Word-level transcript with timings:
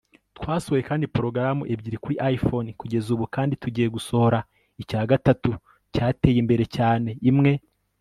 Twasohoye 0.37 0.83
kandi 0.89 1.05
porogaramu 1.15 1.63
ebyiri 1.73 1.97
kuri 2.03 2.15
iPhone 2.35 2.69
kugeza 2.79 3.07
ubu 3.15 3.25
kandi 3.35 3.53
tugiye 3.63 3.87
gusohora 3.95 4.39
icya 4.81 5.01
gatatu 5.11 5.49
cyateye 5.93 6.37
imbere 6.43 6.63
cyane 6.75 7.09
imwe 7.31 7.51